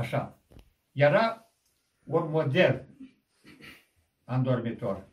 așa. 0.00 0.38
Era 0.92 1.52
un 2.04 2.30
model 2.30 2.88
în 4.24 4.42
dormitor. 4.42 5.08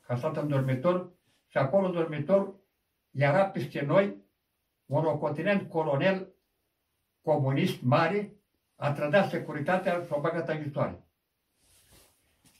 Ca 0.00 0.16
stat 0.16 0.36
în 0.36 0.48
dormitor 0.48 1.12
și 1.46 1.58
acolo 1.58 1.86
în 1.86 1.92
dormitor 1.92 2.54
era 3.10 3.50
peste 3.50 3.80
noi 3.80 4.26
un 4.86 5.02
locotenent 5.02 5.68
colonel 5.68 6.32
comunist 7.20 7.82
mare, 7.82 8.32
a 8.76 8.92
trădat 8.92 9.30
securitatea 9.30 10.04
și 10.04 10.12
o 10.12 10.20
băgat 10.20 10.48
închisoare. 10.48 11.02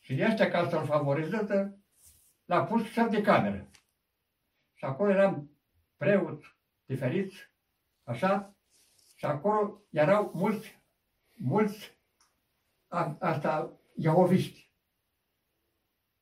Și 0.01 0.15
de 0.15 0.25
asta, 0.25 0.47
ca 0.47 0.69
să-l 0.69 0.87
favorizeze, 0.87 1.79
l-a 2.45 2.65
pus 2.65 2.85
șef 2.85 3.11
de 3.11 3.21
cameră. 3.23 3.69
Și 4.75 4.85
acolo 4.85 5.11
eram 5.11 5.51
preoți 5.97 6.57
diferiți, 6.85 7.37
așa, 8.03 8.57
și 9.17 9.25
acolo 9.25 9.83
erau 9.91 10.31
mulți, 10.35 10.83
mulți, 11.39 11.99
a, 12.89 13.17
asta, 13.21 13.81
iahoviști. 13.95 14.71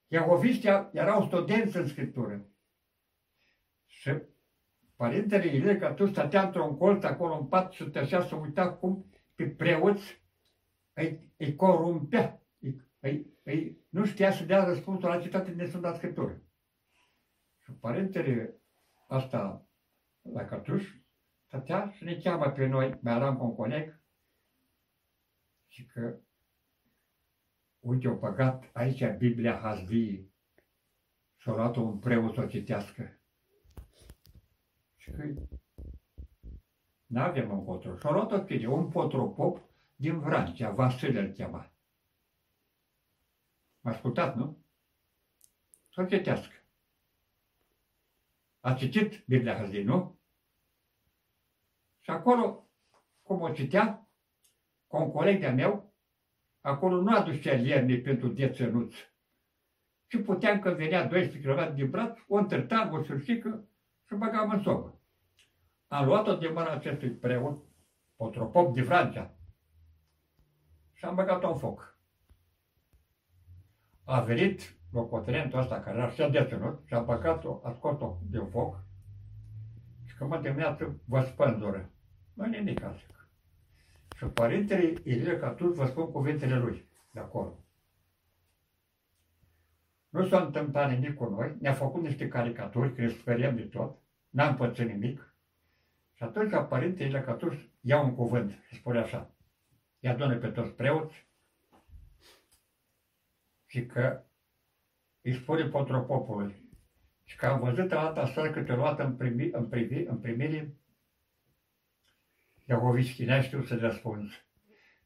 Iahoviștii 0.07 0.89
erau 0.93 1.27
studenți 1.27 1.77
în 1.77 1.89
Scriptură. 1.89 2.47
Și 3.87 4.13
părintele 4.97 5.47
Ilie, 5.47 5.79
că 5.79 5.93
tu 5.93 6.07
stătea 6.07 6.43
într-un 6.43 6.77
colț 6.77 7.05
acolo 7.05 7.39
în 7.39 7.47
pat 7.47 7.73
și 7.73 7.85
tășea 7.85 8.23
să 8.23 8.35
uita 8.35 8.73
cum 8.73 9.11
pe 9.35 9.49
preoți 9.49 10.25
îi, 10.93 11.33
îi 11.37 11.55
corumpea, 11.55 12.43
îi, 12.59 12.83
îi, 13.01 13.27
îi, 13.43 13.85
nu 13.89 14.05
știa 14.05 14.33
să 14.33 14.45
dea 14.45 14.65
răspunsul 14.65 15.09
la 15.09 15.21
citate 15.21 15.55
din 15.55 15.67
Sfânta 15.67 15.95
Scriptură. 15.95 16.43
Și 17.59 17.73
părintele 17.73 18.61
asta 19.07 19.67
la 20.23 20.45
Cătuș 20.45 20.95
stătea 21.47 21.91
și 21.91 22.05
ne 22.05 22.17
cheamă 22.17 22.51
pe 22.51 22.67
noi, 22.67 22.99
mai 23.01 23.15
eram 23.15 23.41
un 23.41 23.55
coleg, 23.55 24.01
și 25.77 25.85
că 25.87 26.21
uite, 27.79 28.07
au 28.07 28.19
păgat 28.19 28.71
aici 28.73 29.17
Biblia 29.19 29.59
Hazvii 29.59 30.35
și-a 31.37 31.53
luat 31.53 31.77
un 31.77 31.99
preot 31.99 32.35
să 32.35 32.41
o 32.41 32.47
citească. 32.47 33.21
Și 34.97 35.11
că 35.11 35.35
n-avem 37.07 37.51
un 37.51 37.65
potro. 37.65 37.97
Și-a 37.97 38.11
luat-o 38.11 38.39
pe 38.39 38.67
un 38.67 38.91
potropop 38.91 39.63
din 39.97 40.21
Vrancea, 40.21 40.71
Vasile 40.71 41.21
îl 41.21 41.33
chema. 41.33 41.73
M-a 43.81 43.91
ascultat, 43.91 44.37
nu? 44.37 44.65
Să 45.93 46.01
o 46.01 46.05
citească. 46.05 46.55
A 48.61 48.75
citit 48.75 49.25
Biblia 49.27 49.57
Hazvii, 49.57 49.83
nu? 49.83 50.21
Și 52.01 52.11
acolo, 52.11 52.69
cum 53.23 53.41
o 53.41 53.53
citea, 53.53 54.06
cu 54.97 55.03
un 55.03 55.11
coleg 55.11 55.41
de 55.41 55.49
meu, 55.49 55.95
acolo 56.61 57.01
nu 57.01 57.17
aducea 57.17 57.53
ierni 57.53 58.01
pentru 58.01 58.29
dețănuți. 58.29 59.15
Și 60.07 60.19
puteam 60.19 60.59
că 60.59 60.71
venea 60.71 61.07
12 61.07 61.51
km 61.51 61.75
din 61.75 61.91
braț, 61.91 62.19
o 62.29 62.37
întârtam, 62.37 62.93
o 62.93 63.03
sursică 63.03 63.69
și 64.07 64.13
o 64.13 64.17
băgam 64.17 64.51
în 64.51 64.63
sobă. 64.63 65.01
Am 65.89 66.07
luat-o 66.07 66.35
de 66.37 66.49
mâna 66.49 66.73
acestui 66.73 67.11
preot, 67.11 67.65
potropop 68.17 68.75
de 68.75 68.83
Franța, 68.83 69.35
și 70.93 71.05
am 71.05 71.15
băgat-o 71.15 71.49
în 71.49 71.59
foc. 71.59 71.99
A 74.05 74.21
venit 74.21 74.77
locotenentul 74.93 75.59
ăsta 75.59 75.81
care 75.81 75.99
era 75.99 76.11
și 76.11 76.31
deținut 76.31 76.83
și 76.87 76.95
a 76.95 77.01
băgat-o, 77.01 77.61
a 77.65 77.73
scos-o 77.73 78.19
din 78.31 78.47
foc 78.47 78.85
și 80.05 80.17
că 80.17 80.25
mă 80.25 80.39
dimineață 80.39 81.01
vă 81.05 81.21
spândură. 81.21 81.91
Nu 82.33 82.45
nimic 82.45 82.83
altceva. 82.83 83.16
Și 84.17 84.25
părintele 84.25 85.01
Ilie 85.05 85.39
Catur 85.39 85.73
vă 85.73 85.87
spun 85.87 86.11
cuvintele 86.11 86.59
lui 86.59 86.89
de 87.11 87.21
acolo. 87.21 87.59
Nu 90.09 90.27
s-a 90.27 90.41
întâmplat 90.41 90.91
nimic 90.91 91.15
cu 91.15 91.25
noi, 91.25 91.57
ne-a 91.61 91.73
făcut 91.73 92.03
niște 92.03 92.29
caricaturi, 92.29 92.95
că 92.95 93.01
ne 93.01 93.09
speriem 93.09 93.57
de 93.57 93.63
tot, 93.63 93.99
n-am 94.29 94.57
pățit 94.57 94.87
nimic. 94.87 95.35
Și 96.15 96.23
atunci 96.23 96.69
părintele 96.69 97.09
Ilie 97.09 97.23
Catur 97.23 97.71
ia 97.81 98.01
un 98.01 98.15
cuvânt 98.15 98.59
și 98.67 98.75
spune 98.75 98.99
așa, 98.99 99.31
ia 99.99 100.11
adună 100.11 100.37
pe 100.37 100.49
toți 100.49 100.71
preoți 100.71 101.29
și 103.67 103.87
că 103.87 104.23
îi 105.23 105.35
spune 105.35 105.65
potropopului 105.65 106.65
și 107.25 107.37
că 107.37 107.47
am 107.47 107.61
văzut 107.61 107.91
la 107.91 108.03
data 108.03 108.21
asta 108.21 108.51
că 108.51 108.63
te-a 108.63 108.75
luat 108.75 108.99
în, 108.99 109.17
primi, 109.17 109.51
în, 109.53 109.69
primi, 109.69 110.05
în 110.05 110.19
primire 110.19 110.75
Iahoviști 112.69 113.25
n-ai 113.25 113.43
știut 113.43 113.67
să 113.67 113.77
răspunzi. 113.77 114.47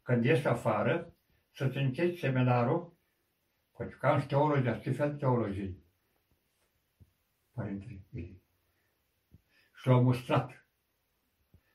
Când 0.03 0.25
ești 0.25 0.47
afară, 0.47 1.15
să-ți 1.53 1.77
încheți 1.77 2.19
seminarul, 2.19 2.97
păi 3.77 3.89
ca 3.89 4.15
în 4.15 4.21
teologia, 4.21 4.79
ce 4.79 4.91
fel 4.91 5.11
de 5.11 5.17
teologie? 5.17 5.77
Părintele 7.55 8.01
Ilie. 8.11 8.43
Și 9.75 9.87
l-au 9.87 10.03
mustrat. 10.03 10.67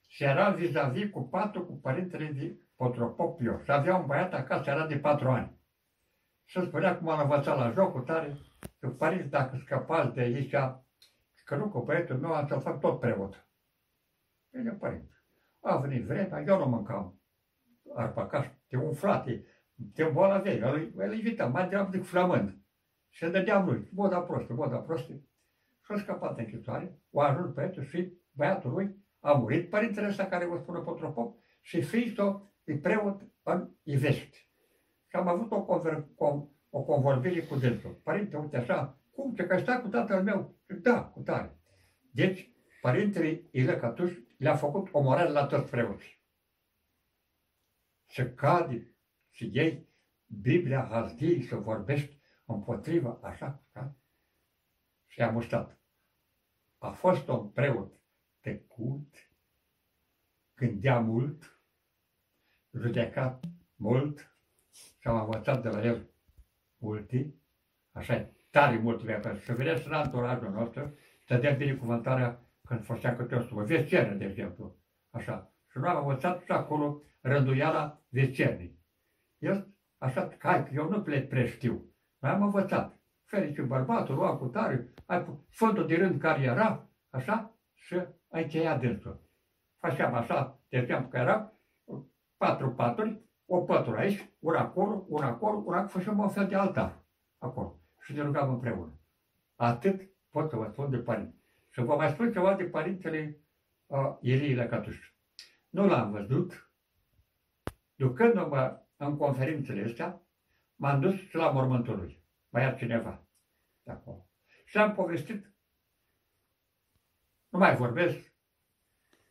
Și 0.07 0.23
era 0.23 0.49
vis-a-vis 0.49 1.11
cu 1.11 1.21
patru 1.21 1.65
cu 1.65 1.73
părintele 1.73 2.31
de 2.31 2.59
Potropopio. 2.75 3.63
Și 3.63 3.71
avea 3.71 3.95
un 3.95 4.05
băiat 4.05 4.33
acasă, 4.33 4.69
era 4.69 4.87
de 4.87 4.99
patru 4.99 5.29
ani. 5.29 5.59
Și 6.45 6.65
spunea 6.65 6.97
cum 6.97 7.09
am 7.09 7.19
învățat 7.19 7.57
la 7.57 7.71
jocul 7.71 8.01
tare, 8.01 8.37
că 8.79 8.89
părinți, 8.89 9.29
dacă 9.29 9.57
scăpați 9.57 10.13
de 10.13 10.21
aici, 10.21 10.55
că 11.43 11.55
nu 11.55 11.69
cu 11.69 11.83
băietul 11.83 12.17
meu, 12.17 12.33
am 12.33 12.47
să 12.47 12.57
fac 12.57 12.79
tot 12.79 12.99
preot. 12.99 13.47
Bine, 14.51 14.71
părinte. 14.71 15.24
A 15.67 15.77
venit 15.77 16.05
vremea, 16.05 16.43
eu 16.47 16.57
nu 16.57 16.65
mâncam 16.65 17.19
arpacaș, 17.95 18.47
te 18.67 18.77
umflate, 18.77 19.45
te 19.93 20.03
îmbolnăveai, 20.03 20.57
el, 20.57 20.93
el 20.97 21.13
invita 21.13 21.45
mai 21.45 21.63
degrabă 21.63 21.91
decât 21.91 22.07
flămând. 22.07 22.57
Și 23.09 23.25
dădeam 23.25 23.65
lui, 23.65 23.89
boda 23.93 24.19
prostă, 24.19 24.53
boda 24.53 24.77
prostă. 24.77 25.13
Și 25.83 25.91
a 25.91 25.97
scăpat 25.97 26.37
închisoare, 26.37 26.99
o 27.11 27.21
ajuns 27.21 27.53
pe 27.53 27.81
și 27.81 28.13
băiatul 28.31 28.71
lui 28.71 28.95
a 29.19 29.33
murit, 29.33 29.69
părintele 29.69 30.07
ăsta 30.07 30.25
care 30.25 30.45
vă 30.45 30.57
spune 30.57 30.79
Potropop, 30.79 31.37
și 31.61 31.81
fiica 31.81 32.53
e 32.63 32.77
preot 32.77 33.21
în 33.43 33.69
Ivești. 33.83 34.37
Și 35.07 35.15
am 35.15 35.27
avut 35.27 35.51
o, 35.51 35.63
conver, 35.63 36.07
com, 36.15 36.49
o 36.69 36.83
convorbire 36.83 37.41
cu 37.41 37.55
dânsul. 37.55 37.99
Părinte, 38.03 38.37
uite 38.37 38.57
așa, 38.57 38.99
cum, 39.11 39.33
ce 39.33 39.43
că 39.43 39.57
stai 39.57 39.81
cu 39.81 39.87
tatăl 39.87 40.23
meu? 40.23 40.55
Da, 40.81 41.03
cu 41.03 41.19
tare. 41.19 41.59
Deci, 42.11 42.51
părintele 42.81 43.41
Ilă 43.51 43.73
Cătuș 43.73 44.13
le-a 44.37 44.55
făcut 44.55 44.93
omorare 44.93 45.29
la 45.29 45.45
toți 45.45 45.69
preoții. 45.69 46.23
Să 48.05 48.33
cade 48.33 48.95
și 49.29 49.49
ei 49.53 49.87
Biblia 50.25 50.85
Hazdiei 50.85 51.43
să 51.43 51.55
vorbești 51.55 52.19
împotriva, 52.45 53.19
așa, 53.21 53.63
da? 53.71 53.95
Și 55.07 55.21
a 55.21 55.29
muștat. 55.29 55.79
A 56.77 56.91
fost 56.91 57.27
un 57.27 57.49
preot 57.49 57.99
tăcut, 58.39 59.31
gândea 60.55 60.99
mult, 60.99 61.59
judecat 62.71 63.43
mult 63.75 64.37
și 64.99 65.07
am 65.07 65.19
învățat 65.19 65.61
de 65.61 65.69
la 65.69 65.85
el 65.85 66.09
multe, 66.77 67.35
așa, 67.91 68.31
tare 68.49 68.77
mult 68.77 69.01
viața. 69.01 69.35
Și 69.35 69.53
vedeți 69.53 69.87
în 69.87 69.93
anturajul 69.93 70.49
nostru, 70.49 70.97
să 71.25 71.37
dea 71.37 71.53
binecuvântarea 71.53 72.44
când 72.65 72.85
făcea 72.85 73.15
câte 73.15 73.35
o 73.35 73.41
sumă. 73.41 73.63
Veceră, 73.63 74.13
de 74.13 74.25
exemplu. 74.25 74.75
Așa. 75.09 75.53
Și 75.71 75.77
nu 75.77 75.87
am 75.87 75.97
învățat 75.97 76.43
și 76.43 76.51
acolo 76.51 77.01
rânduiala 77.21 78.01
vecernii. 78.09 78.79
El, 79.37 79.67
așa, 79.97 80.29
hai, 80.39 80.71
eu 80.73 80.89
nu 80.89 81.01
plec 81.01 81.29
prea 81.29 81.45
știu. 81.45 81.85
Mai 82.19 82.31
am 82.31 82.41
învățat. 82.41 82.99
Ferice 83.23 83.61
bărbatul, 83.61 84.15
lua 84.15 84.37
cu 84.37 84.45
tare, 84.45 84.93
ai 85.05 85.25
fondul 85.49 85.87
de 85.87 85.95
rând 85.95 86.21
care 86.21 86.41
era, 86.41 86.87
așa, 87.09 87.55
și 87.73 88.01
ai 88.29 88.47
cheia 88.47 88.77
dânsul. 88.77 89.21
Făceam 89.79 90.13
așa, 90.13 90.59
de 90.69 90.77
exemplu, 90.77 91.07
că 91.07 91.17
era 91.17 91.53
patru 92.37 92.71
paturi, 92.71 93.21
o 93.45 93.61
pătură 93.61 93.97
aici, 93.97 94.29
una 94.39 94.59
acolo, 94.59 95.05
una 95.07 95.27
acolo, 95.27 95.63
una 95.65 95.85
făceam 95.85 96.19
o 96.19 96.27
fel 96.27 96.47
de 96.47 96.55
altar 96.55 97.03
acolo. 97.37 97.79
Și 97.99 98.13
ne 98.13 98.21
rugam 98.21 98.49
împreună. 98.49 98.99
Atât 99.55 100.09
pot 100.29 100.49
să 100.49 100.55
vă 100.55 100.67
spun 100.71 100.89
de 100.89 100.97
părinți. 100.97 101.44
Și 101.75 101.81
vă 101.81 101.95
mai 101.95 102.09
spun 102.09 102.31
ceva 102.31 102.55
de 102.55 102.63
părintele 102.63 103.41
uh, 103.85 104.17
Ilie 104.21 104.55
Lăcătuș. 104.55 105.11
Nu 105.69 105.87
l-am 105.87 106.11
văzut. 106.11 106.71
Ducându-mă 107.95 108.81
în 108.95 109.17
conferințele 109.17 109.83
astea, 109.83 110.21
m-am 110.75 110.99
dus 110.99 111.15
și 111.15 111.35
la 111.35 111.51
mormântul 111.51 111.97
lui. 111.97 112.23
Mai 112.49 112.63
era 112.63 112.73
cineva 112.73 113.27
de 113.83 113.91
acolo. 113.91 114.29
Și 114.65 114.77
am 114.77 114.93
povestit, 114.93 115.53
nu 117.49 117.59
mai 117.59 117.75
vorbesc, 117.75 118.33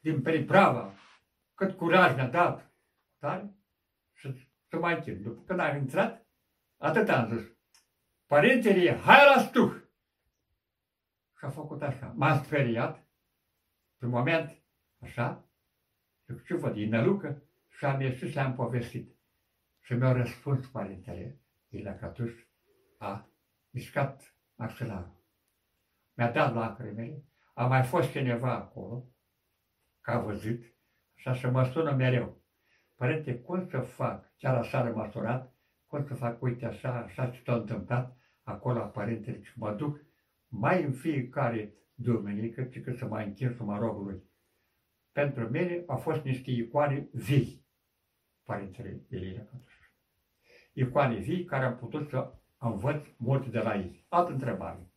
din 0.00 0.23
periprava, 0.23 0.94
cât 1.55 1.76
curaj 1.76 2.14
mi-a 2.14 2.29
dat, 2.29 2.73
tare, 3.19 3.55
și 4.12 4.49
să 4.69 4.76
mai 4.76 5.00
chem. 5.00 5.23
După 5.23 5.43
când 5.43 5.61
am 5.61 5.76
intrat, 5.76 6.26
atât 6.76 7.08
am 7.08 7.37
zis, 7.37 7.56
părintele, 8.26 8.96
hai 8.96 9.35
la 9.35 9.43
stuh! 9.43 9.83
Și 11.44 11.50
a 11.50 11.52
făcut 11.52 11.82
așa. 11.82 12.12
M-a 12.17 12.43
speriat, 12.43 13.06
pe 13.99 14.06
moment, 14.06 14.62
așa, 14.99 15.44
și 16.26 16.44
ce 16.46 16.55
văd, 16.55 16.76
e 16.76 16.87
nălucă, 16.87 17.43
Și 17.69 17.85
am 17.85 18.00
ieșit 18.00 18.29
și 18.29 18.35
le-am 18.35 18.55
povestit. 18.55 19.17
Și 19.81 19.94
mi-a 19.94 20.12
răspuns 20.12 20.67
părintele 20.67 21.41
Ilea 21.69 21.96
Catuș, 21.96 22.32
a 22.99 23.29
mișcat 23.70 24.35
maxilarul. 24.55 25.23
Mi-a 26.14 26.31
dat 26.31 26.55
lacrimile, 26.55 27.25
a 27.55 27.67
mai 27.67 27.82
fost 27.82 28.11
cineva 28.11 28.55
acolo, 28.55 29.05
că 30.00 30.11
a 30.11 30.19
văzut, 30.19 30.62
așa 31.17 31.32
și 31.32 31.46
mă 31.46 31.64
sună 31.64 31.93
mereu. 31.93 32.43
Părinte, 32.94 33.38
cum 33.38 33.69
să 33.69 33.81
fac? 33.81 34.32
Chiar 34.37 34.56
așa 34.56 34.91
m-a 34.91 35.11
sunat, 35.11 35.55
cum 35.87 36.06
să 36.06 36.14
fac, 36.14 36.43
uite 36.43 36.67
așa, 36.67 36.94
așa 36.94 37.31
ce 37.31 37.43
s-a 37.43 37.55
întâmplat 37.55 38.17
acolo 38.43 38.79
la 38.79 38.87
părintele 38.87 39.43
și 39.43 39.58
mă 39.58 39.73
duc 39.75 40.12
mai 40.58 40.82
în 40.82 40.92
fiecare 40.92 41.74
duminică, 41.94 42.64
ci 42.64 42.80
că 42.80 42.92
să 42.92 43.06
mai 43.06 43.26
închin 43.26 43.54
să 43.56 43.62
mă 43.62 43.78
rog 43.78 44.06
lui. 44.06 44.22
Pentru 45.12 45.48
mine 45.48 45.84
au 45.86 45.96
fost 45.96 46.22
niște 46.22 46.50
icoane 46.50 47.08
vii, 47.12 47.66
părintele 48.42 49.06
Ilie 49.08 49.48
Cătuș. 49.50 49.74
Icoane 50.72 51.18
vii 51.18 51.44
care 51.44 51.64
am 51.64 51.76
putut 51.76 52.08
să 52.08 52.34
învăț 52.58 53.06
multe 53.16 53.48
de 53.48 53.58
la 53.58 53.76
ei. 53.76 54.04
Altă 54.08 54.32
întrebare. 54.32 54.88